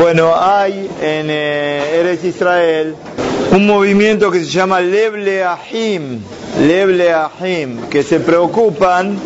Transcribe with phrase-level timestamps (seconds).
[0.00, 2.96] Bueno, hay en eh, Eres Israel
[3.52, 6.22] un movimiento que se llama Leble Ahim,
[7.90, 9.18] que se preocupan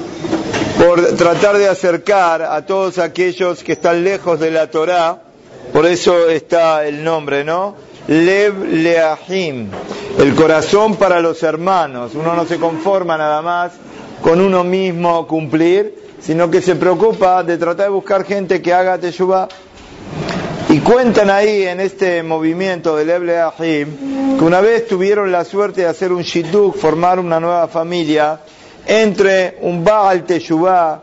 [0.77, 5.23] por tratar de acercar a todos aquellos que están lejos de la Torá,
[5.73, 7.77] por eso está el nombre, ¿no?
[8.09, 9.69] Lev Leahim,
[10.19, 12.17] el corazón para los hermanos.
[12.17, 13.75] Uno no se conforma nada más
[14.21, 18.99] con uno mismo cumplir, sino que se preocupa de tratar de buscar gente que haga
[18.99, 19.47] teshuvah.
[20.85, 25.87] Cuentan ahí en este movimiento del Eble Ahim que una vez tuvieron la suerte de
[25.87, 28.41] hacer un shidduch, formar una nueva familia
[28.87, 31.03] entre un Baal Teshuvah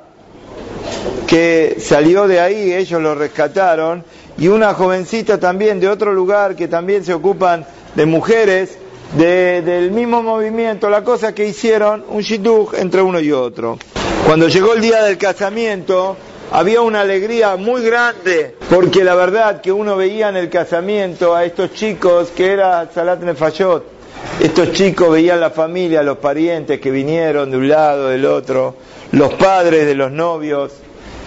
[1.26, 4.04] que salió de ahí, ellos lo rescataron,
[4.38, 8.78] y una jovencita también de otro lugar que también se ocupan de mujeres
[9.18, 13.80] del mismo movimiento, la cosa que hicieron un shidduch entre uno y otro.
[14.28, 16.18] Cuando llegó el día del casamiento,
[16.52, 21.46] había una alegría muy grande, porque la verdad que uno veía en el casamiento a
[21.46, 23.86] estos chicos que era Salat Nefayot,
[24.42, 28.76] estos chicos veían la familia, los parientes que vinieron de un lado, del otro,
[29.12, 30.74] los padres de los novios,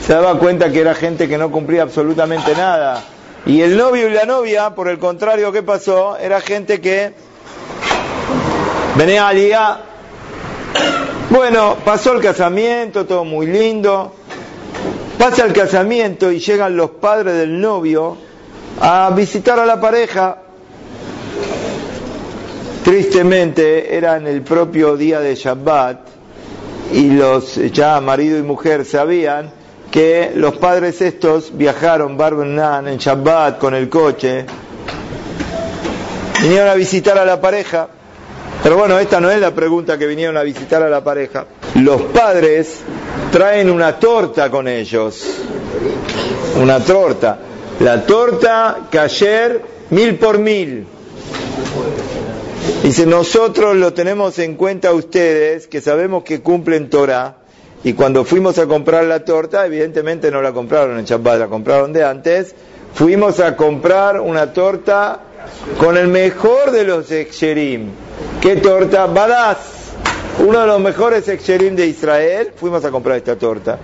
[0.04, 3.02] se daba cuenta que era gente que no cumplía absolutamente nada.
[3.46, 6.16] Y el novio y la novia, por el contrario, ¿qué pasó?
[6.18, 7.12] Era gente que
[8.96, 9.82] venía a ligar.
[11.30, 14.12] Bueno, pasó el casamiento, todo muy lindo.
[15.18, 18.16] Pasa el casamiento y llegan los padres del novio
[18.80, 20.38] a visitar a la pareja.
[22.84, 26.00] Tristemente era en el propio día de Shabbat
[26.92, 29.50] y los ya marido y mujer sabían
[29.90, 34.44] que los padres estos viajaron Barbenan en Shabbat con el coche,
[36.42, 37.88] vinieron a visitar a la pareja,
[38.62, 41.46] pero bueno, esta no es la pregunta que vinieron a visitar a la pareja.
[41.74, 42.80] Los padres
[43.32, 45.24] traen una torta con ellos,
[46.60, 47.38] una torta,
[47.80, 50.86] la torta ayer mil por mil.
[52.82, 57.38] Dice, nosotros lo tenemos en cuenta ustedes, que sabemos que cumplen Torah,
[57.82, 61.92] y cuando fuimos a comprar la torta, evidentemente no la compraron en Shabbat, la compraron
[61.92, 62.54] de antes,
[62.94, 65.20] fuimos a comprar una torta
[65.78, 67.88] con el mejor de los exerim.
[68.40, 69.06] ¿Qué torta?
[69.06, 69.73] Badaz,
[70.38, 73.78] uno de los mejores exerim de Israel, fuimos a comprar esta torta.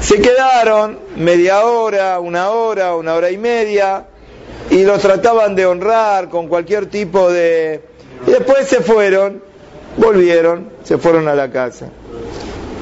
[0.00, 4.04] Se quedaron media hora, una hora, una hora y media,
[4.70, 7.82] y los trataban de honrar con cualquier tipo de...
[8.26, 9.42] Y después se fueron,
[9.96, 11.88] volvieron, se fueron a la casa.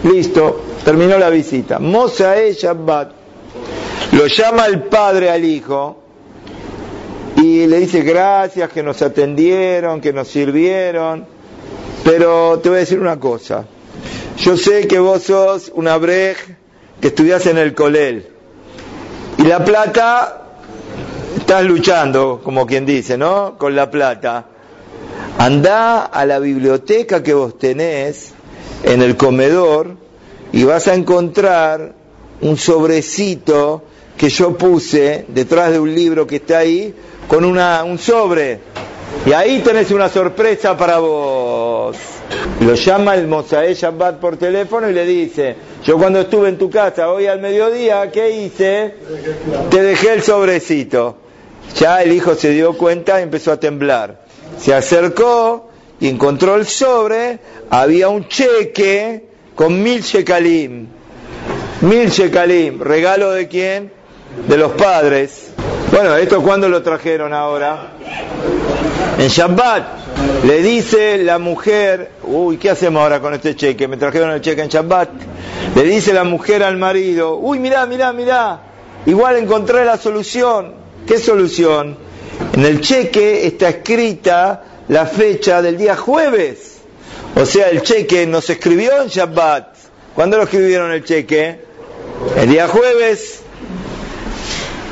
[0.03, 1.79] Listo, terminó la visita.
[1.79, 3.13] Mosae Shabbat
[4.13, 5.97] lo llama el padre al hijo
[7.37, 11.27] y le dice gracias que nos atendieron, que nos sirvieron,
[12.05, 13.65] pero te voy a decir una cosa.
[14.39, 16.37] Yo sé que vos sos una brej
[17.01, 18.29] que estudias en el Colel
[19.39, 20.43] y la plata
[21.37, 23.57] estás luchando, como quien dice, ¿no?
[23.59, 24.47] Con la plata.
[25.39, 28.33] Anda a la biblioteca que vos tenés
[28.83, 29.97] en el comedor
[30.53, 31.95] y vas a encontrar
[32.41, 33.83] un sobrecito
[34.17, 36.95] que yo puse detrás de un libro que está ahí
[37.29, 38.61] con una, un sobre.
[39.27, 41.97] Y ahí tenés una sorpresa para vos.
[42.61, 46.71] Lo llama el Mosaé Shabbat por teléfono y le dice, yo cuando estuve en tu
[46.71, 48.95] casa hoy al mediodía, ¿qué hice?
[49.71, 51.17] Te dejé el sobrecito.
[51.77, 54.25] Ya el hijo se dio cuenta y empezó a temblar.
[54.59, 57.39] Se acercó y encontró el sobre,
[57.71, 60.87] había un cheque con mil shekalim.
[61.81, 62.81] Mil shekalim.
[62.81, 63.91] ¿Regalo de quién?
[64.49, 65.51] De los padres.
[65.91, 67.93] Bueno, ¿esto cuándo lo trajeron ahora?
[69.19, 69.85] En Shabbat.
[70.45, 73.89] Le dice la mujer, uy, ¿qué hacemos ahora con este cheque?
[73.89, 75.11] Me trajeron el cheque en Shabbat.
[75.75, 78.61] Le dice la mujer al marido, uy, mirá, mirá, mirá.
[79.07, 80.75] Igual encontré la solución.
[81.07, 81.97] ¿Qué solución?
[82.55, 86.79] En el cheque está escrita la fecha del día jueves.
[87.37, 89.77] O sea, el cheque no se escribió en Shabbat.
[90.15, 91.61] ¿Cuándo lo escribieron el cheque?
[92.37, 93.41] El día jueves.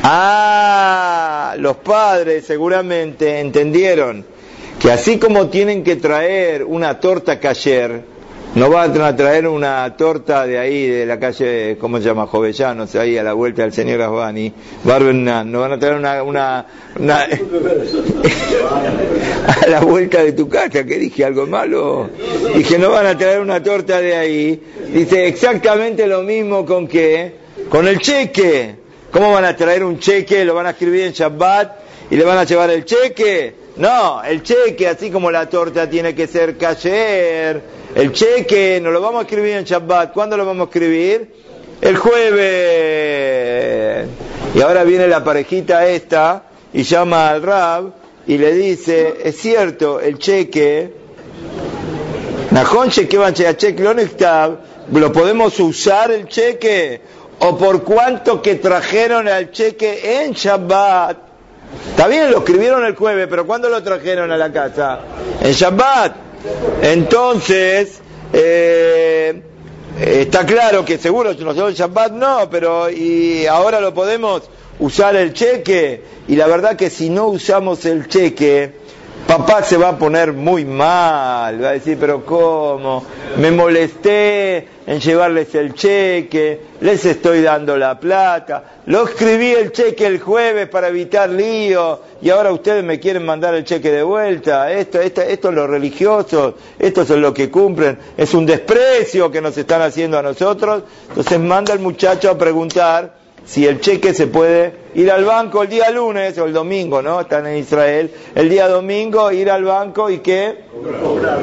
[0.03, 4.27] Ah, los padres seguramente entendieron
[4.81, 8.03] que así como tienen que traer una torta cayer,
[8.57, 12.27] no van a traer una torta de ahí, de la calle, ¿cómo se llama?
[12.27, 16.59] Jovellanos, ahí a la vuelta del señor Asbani, Barbenan, no van a traer una,
[19.47, 22.11] a la vuelta de tu casa, que dije algo malo,
[22.57, 24.61] dije no van a traer una torta de ahí,
[24.93, 27.37] dice exactamente lo mismo con qué,
[27.69, 28.82] con el cheque,
[29.13, 31.73] ¿cómo van a traer un cheque, lo van a escribir en Shabbat
[32.11, 33.55] y le van a llevar el cheque?
[33.77, 37.63] No, el cheque, así como la torta tiene que ser cayer,
[37.95, 40.13] el cheque no lo vamos a escribir en Shabbat.
[40.13, 41.33] ¿Cuándo lo vamos a escribir?
[41.81, 42.89] El jueves.
[44.55, 47.93] Y ahora viene la parejita esta y llama al Rab
[48.27, 50.93] y le dice, es cierto, el cheque,
[52.51, 53.19] Najón cheque
[53.57, 53.83] cheque
[54.93, 57.01] lo podemos usar el cheque
[57.45, 61.17] o por cuánto que trajeron al cheque en Shabbat.
[61.91, 65.01] Está bien, lo escribieron el jueves, pero ¿cuándo lo trajeron a la casa?
[65.41, 66.15] En Shabbat.
[66.83, 68.01] Entonces,
[68.33, 69.43] eh,
[70.01, 74.43] está claro que seguro nosotros en Shabbat no, pero y ahora lo podemos
[74.79, 76.05] usar el cheque.
[76.29, 78.73] Y la verdad que si no usamos el cheque,
[79.27, 83.05] papá se va a poner muy mal, va a decir, pero ¿cómo?
[83.39, 90.07] Me molesté en llevarles el cheque, les estoy dando la plata, lo escribí el cheque
[90.07, 94.73] el jueves para evitar lío y ahora ustedes me quieren mandar el cheque de vuelta,
[94.73, 99.41] esto, esto, esto es lo religioso, esto es lo que cumplen, es un desprecio que
[99.41, 104.27] nos están haciendo a nosotros, entonces manda el muchacho a preguntar si el cheque se
[104.27, 107.21] puede ir al banco el día lunes o el domingo, ¿no?
[107.21, 110.65] Están en Israel, el día domingo ir al banco y qué?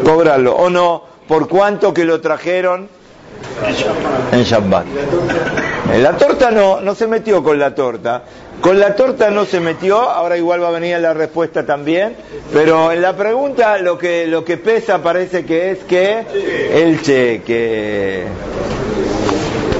[0.06, 0.56] Cobrarlo.
[0.56, 2.88] O no, por cuánto que lo trajeron
[4.32, 4.86] en Shabbat.
[5.94, 8.24] En la torta no, no se metió con la torta.
[8.62, 12.16] Con la torta no se metió, ahora igual va a venir la respuesta también,
[12.52, 16.26] pero en la pregunta lo que, lo que pesa parece que es que
[16.74, 18.26] el cheque.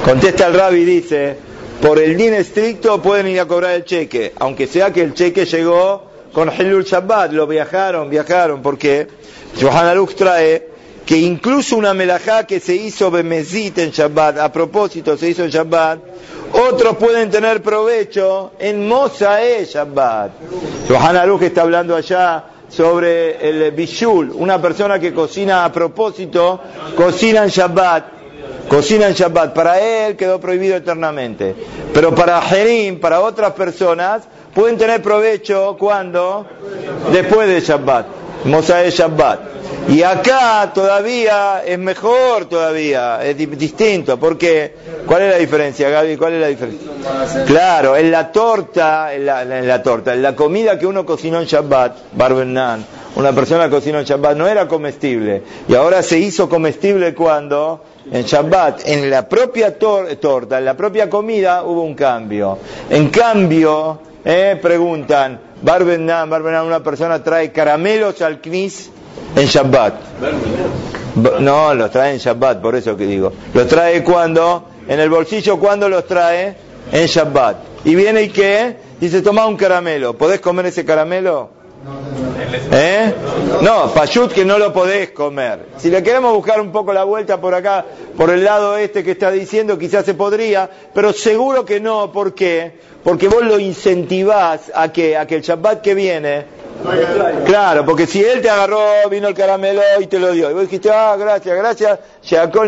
[0.06, 1.36] Contesta el rabbi dice,
[1.82, 5.46] por el din estricto pueden ir a cobrar el cheque, aunque sea que el cheque
[5.46, 9.08] llegó con Hilul Shabbat, lo viajaron, viajaron, porque
[9.60, 10.70] Johan Aruch trae
[11.10, 15.50] que incluso una melajá que se hizo Bemezit en Shabbat, a propósito se hizo en
[15.50, 16.00] Shabbat,
[16.54, 20.34] otros pueden tener provecho en Mosae Shabbat.
[20.88, 26.62] Johan Aruch está hablando allá sobre el Bishul, una persona que cocina a propósito,
[26.96, 28.19] cocina en Shabbat
[28.68, 29.54] cocina en Shabbat.
[29.54, 31.56] Para él quedó prohibido eternamente.
[31.94, 34.24] Pero para Jerim, para otras personas,
[34.54, 36.46] pueden tener provecho cuando?
[37.12, 38.06] Después de Shabbat.
[38.46, 39.40] Mosae Shabbat.
[39.90, 44.20] Y acá todavía es mejor todavía, es distinto.
[44.20, 44.76] porque
[45.06, 46.18] ¿Cuál es la diferencia, Gaby?
[46.18, 46.92] ¿Cuál es la diferencia?
[47.46, 52.14] Claro, en la torta, en la, torta, en la comida que uno cocinó en Shabbat,
[52.14, 52.86] Barbenan,
[53.20, 55.44] una persona cocinó en Shabbat, no era comestible.
[55.68, 61.10] Y ahora se hizo comestible cuando en Shabbat, en la propia torta, en la propia
[61.10, 62.58] comida, hubo un cambio.
[62.90, 68.90] En cambio, eh, preguntan, Barbenan, Barbenan, una persona trae caramelos al knis
[69.36, 69.94] en Shabbat.
[71.42, 73.34] No, los trae en Shabbat, por eso que digo.
[73.54, 76.56] Los trae cuando, en el bolsillo, cuando los trae?
[76.92, 77.58] En Shabbat.
[77.84, 78.78] Y viene y qué?
[79.02, 80.14] Dice, toma un caramelo.
[80.18, 81.50] ¿Podés comer ese caramelo?
[82.72, 83.14] ¿Eh?
[83.62, 85.68] No, payut que no lo podés comer.
[85.78, 87.86] Si le queremos buscar un poco la vuelta por acá,
[88.18, 92.12] por el lado este que está diciendo, quizás se podría, pero seguro que no.
[92.12, 92.80] ¿Por qué?
[93.04, 96.46] Porque vos lo incentivás a que, a que el Shabbat que viene
[97.46, 98.80] Claro, porque si él te agarró,
[99.10, 100.50] vino el caramelo y te lo dio.
[100.50, 102.00] Y vos dijiste, ah, gracias, gracias,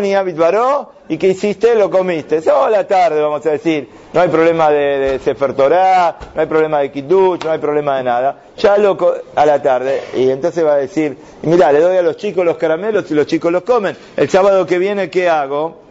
[0.00, 1.74] ni Abit Baró, y ¿qué hiciste?
[1.74, 2.36] Lo comiste.
[2.36, 3.88] Eso a la tarde, vamos a decir.
[4.12, 7.96] No hay problema de, de Sefer Torah, no hay problema de Kiddush, no hay problema
[7.96, 8.36] de nada.
[8.58, 8.96] Ya lo
[9.34, 10.02] a la tarde.
[10.14, 13.26] Y entonces va a decir, mira, le doy a los chicos los caramelos y los
[13.26, 13.96] chicos los comen.
[14.16, 15.82] El sábado que viene, ¿qué hago?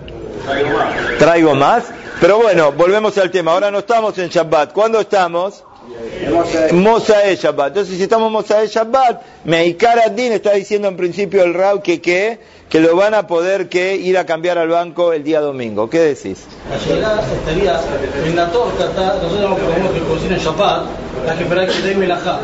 [0.46, 1.18] Traigo más.
[1.18, 1.84] Traigo más.
[2.20, 3.54] Pero bueno, volvemos al tema.
[3.54, 4.74] Ahora no estamos en Shabbat.
[4.74, 5.64] ¿Cuándo estamos?
[6.74, 7.70] Mosae Shabbat.
[7.70, 12.40] Entonces, si estamos Mosae Shabbat, Meikar Adin está diciendo en principio el Rab que, que,
[12.70, 15.90] que lo van a poder que ir a cambiar al banco el día domingo.
[15.90, 16.46] ¿Qué decís?
[16.88, 17.02] En
[18.36, 18.86] la torta,
[19.22, 20.86] nosotros tenemos que cocinar Shabbat,
[21.30, 22.40] hay que esperar que dé melajá.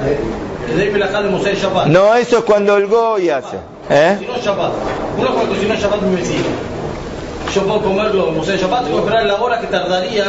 [0.68, 1.88] Que dé melajá de Mosae Shabbat.
[1.88, 3.58] No, eso es cuando el Goy hace.
[3.90, 4.18] ¿Eh?
[4.20, 4.72] Si no Shabbat.
[5.18, 6.77] Uno cuando cocina Shabbat me vecino
[7.58, 10.26] yo puedo comerlo sea Shabbat, tengo que esperar la hora que tardaría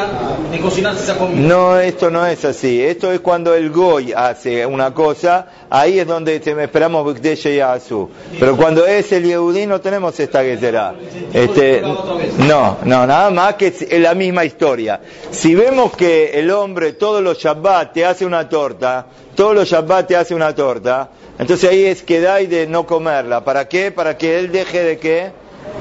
[0.51, 1.47] en cocinarse esa comida.
[1.47, 2.83] No, esto no es así.
[2.83, 7.37] Esto es cuando el Goy hace una cosa, ahí es donde esperamos de
[7.75, 8.09] Azú.
[8.41, 10.95] Pero cuando es el Yehudí no tenemos esta que.
[11.33, 15.01] Este, no, no, nada más que es la misma historia.
[15.31, 20.07] Si vemos que el hombre todos los Shabbat te hace una torta, todos los Shabbat
[20.07, 23.45] te hace una torta, entonces ahí es que da y de no comerla.
[23.45, 23.93] ¿Para qué?
[23.93, 25.33] Para que él deje de qué?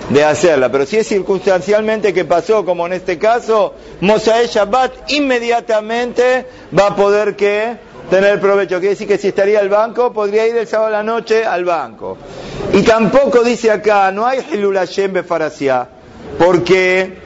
[0.10, 0.72] De hacerla.
[0.72, 6.46] Pero si es circunstancialmente que pasó, como en este caso, Mosae Shabbat inmediatamente
[6.78, 7.78] va a poder que
[8.10, 8.80] tener provecho.
[8.80, 11.66] Quiere decir que si estaría al banco, podría ir el sábado a la noche al
[11.66, 12.18] banco.
[12.74, 15.88] Y tampoco dice acá, no hay Hilul Hashem Befarasia,
[16.38, 17.18] porque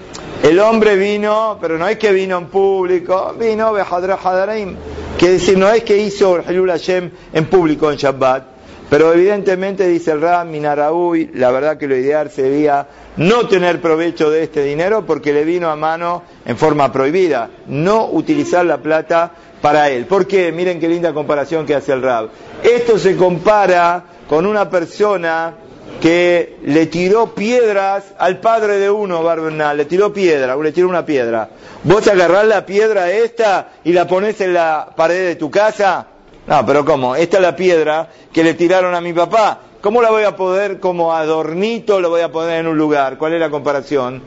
[0.43, 4.75] el hombre vino, pero no es que vino en público, vino Behadra Hadaraim.
[5.17, 8.50] Quiere decir, no es que hizo Hilul Hashem en público en Shabbat,
[8.91, 14.29] Pero evidentemente, dice el Ram Minaraúi, la verdad que lo ideal sería no tener provecho
[14.29, 19.31] de este dinero porque le vino a mano en forma prohibida, no utilizar la plata
[19.61, 20.07] para él.
[20.07, 20.51] ¿Por qué?
[20.51, 22.31] Miren qué linda comparación que hace el Rab.
[22.63, 25.53] Esto se compara con una persona
[26.01, 31.05] que le tiró piedras al padre de uno, Barbernal, le tiró piedra, le tiró una
[31.05, 31.47] piedra.
[31.85, 36.07] ¿Vos agarrás la piedra esta y la pones en la pared de tu casa?
[36.47, 37.15] No, pero ¿cómo?
[37.15, 39.59] Esta es la piedra que le tiraron a mi papá.
[39.81, 43.17] ¿Cómo la voy a poder como adornito, lo voy a poner en un lugar?
[43.17, 44.21] ¿Cuál es la comparación?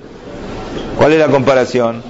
[0.97, 2.03] ¿Cuál es la comparación?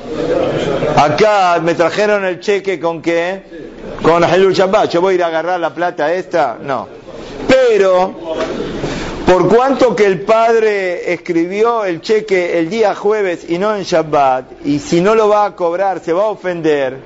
[0.97, 3.43] Acá me trajeron el cheque con qué?
[4.03, 4.91] Con Halul Shabbat.
[4.91, 6.59] ¿Yo voy a ir a agarrar la plata esta?
[6.63, 6.89] No.
[7.49, 8.15] Pero,
[9.27, 14.67] por cuanto que el padre escribió el cheque el día jueves y no en Shabbat,
[14.67, 16.99] y si no lo va a cobrar se va a ofender,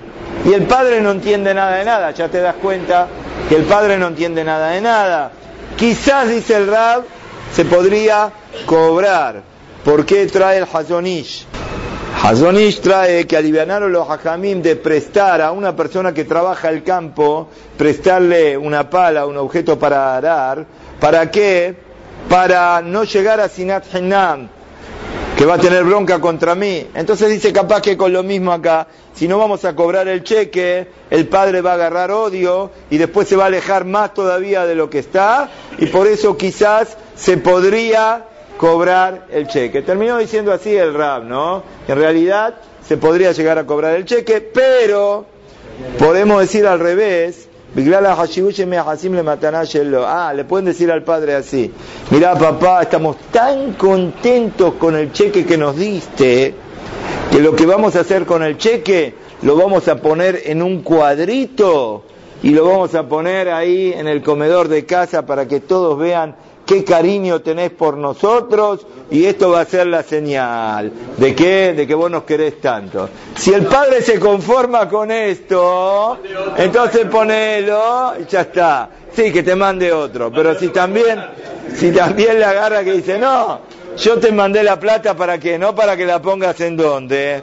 [0.48, 3.06] y el padre no entiende nada de nada, ya te das cuenta
[3.50, 5.30] que el padre no entiende nada de nada.
[5.76, 7.04] Quizás, dice el Rab,
[7.52, 8.32] se podría
[8.64, 9.42] cobrar.
[9.84, 11.44] ¿Por qué trae el Hazonish?
[12.22, 17.50] Hazonish trae que alivianaron los hajamim de prestar a una persona que trabaja el campo,
[17.76, 20.64] prestarle una pala, un objeto para arar,
[20.98, 21.76] ¿para qué?
[22.28, 24.48] Para no llegar a Sinat Hinam,
[25.38, 26.84] que va a tener bronca contra mí.
[26.96, 30.88] Entonces dice capaz que con lo mismo acá, si no vamos a cobrar el cheque,
[31.10, 34.74] el padre va a agarrar odio y después se va a alejar más todavía de
[34.74, 38.24] lo que está y por eso quizás se podría
[38.56, 39.82] cobrar el cheque.
[39.82, 41.62] Terminó diciendo así el Rab, ¿no?
[41.86, 45.24] En realidad se podría llegar a cobrar el cheque, pero
[46.00, 47.47] podemos decir al revés.
[50.06, 51.72] Ah, le pueden decir al padre así,
[52.10, 56.54] mira papá, estamos tan contentos con el cheque que nos diste,
[57.30, 60.82] que lo que vamos a hacer con el cheque lo vamos a poner en un
[60.82, 62.04] cuadrito
[62.42, 66.36] y lo vamos a poner ahí en el comedor de casa para que todos vean
[66.68, 71.86] qué cariño tenés por nosotros y esto va a ser la señal de que, de
[71.86, 73.08] que vos nos querés tanto.
[73.34, 76.18] Si el padre se conforma con esto,
[76.58, 78.90] entonces ponelo y ya está.
[79.16, 81.18] Sí, que te mande otro, pero si también,
[81.74, 83.60] si también le agarra que dice, no,
[83.96, 87.42] yo te mandé la plata para que, no para que la pongas en donde,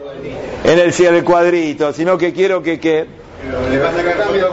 [0.63, 3.07] en el, el cuadrito, sino que quiero que, que,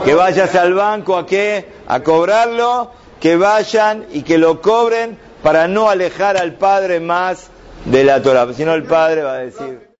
[0.02, 5.68] que vayas al banco a qué, a cobrarlo que vayan y que lo cobren para
[5.68, 7.50] no alejar al padre más
[7.84, 9.91] de la Torah, si no el padre va a decir...